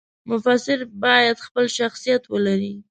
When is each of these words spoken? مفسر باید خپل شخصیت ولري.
مفسر 0.31 0.79
باید 1.03 1.37
خپل 1.47 1.65
شخصیت 1.77 2.23
ولري. 2.33 2.73